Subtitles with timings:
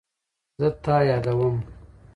[0.59, 1.55] زه تا یادوم